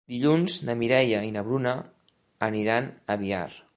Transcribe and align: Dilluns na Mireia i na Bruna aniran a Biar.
Dilluns 0.11 0.55
na 0.69 0.75
Mireia 0.79 1.19
i 1.27 1.29
na 1.35 1.43
Bruna 1.49 1.75
aniran 2.49 2.89
a 3.07 3.19
Biar. 3.25 3.49